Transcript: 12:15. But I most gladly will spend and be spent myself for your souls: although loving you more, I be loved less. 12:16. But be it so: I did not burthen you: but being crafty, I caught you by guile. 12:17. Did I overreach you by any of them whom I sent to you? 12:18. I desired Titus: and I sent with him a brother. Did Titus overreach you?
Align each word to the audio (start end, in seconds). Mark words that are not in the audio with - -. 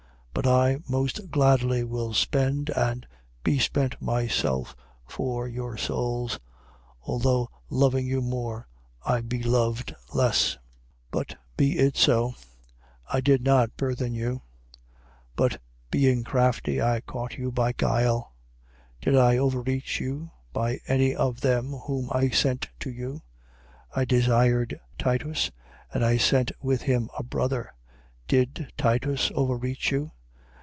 12:15. 0.33 0.43
But 0.45 0.51
I 0.51 0.79
most 0.87 1.29
gladly 1.29 1.83
will 1.83 2.13
spend 2.13 2.69
and 2.69 3.05
be 3.43 3.59
spent 3.59 4.01
myself 4.01 4.77
for 5.05 5.45
your 5.45 5.75
souls: 5.75 6.39
although 7.03 7.49
loving 7.69 8.07
you 8.07 8.21
more, 8.21 8.65
I 9.05 9.19
be 9.21 9.43
loved 9.43 9.93
less. 10.15 10.53
12:16. 10.53 10.57
But 11.11 11.35
be 11.57 11.77
it 11.77 11.97
so: 11.97 12.33
I 13.11 13.19
did 13.19 13.43
not 13.43 13.75
burthen 13.75 14.13
you: 14.13 14.41
but 15.35 15.61
being 15.91 16.23
crafty, 16.23 16.81
I 16.81 17.01
caught 17.01 17.37
you 17.37 17.51
by 17.51 17.73
guile. 17.73 18.33
12:17. 19.01 19.01
Did 19.01 19.17
I 19.17 19.37
overreach 19.37 19.99
you 19.99 20.31
by 20.53 20.79
any 20.87 21.13
of 21.13 21.41
them 21.41 21.73
whom 21.73 22.09
I 22.11 22.29
sent 22.29 22.69
to 22.79 22.89
you? 22.89 23.21
12:18. 23.95 23.97
I 23.97 24.05
desired 24.05 24.79
Titus: 24.97 25.51
and 25.93 26.05
I 26.05 26.15
sent 26.15 26.53
with 26.61 26.83
him 26.83 27.09
a 27.19 27.21
brother. 27.21 27.73
Did 28.29 28.71
Titus 28.77 29.29
overreach 29.35 29.91
you? 29.91 30.13